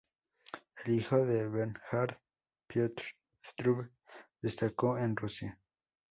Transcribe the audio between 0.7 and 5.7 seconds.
El hijo de Bernhard, Piotr Struve, destacó en Rusia.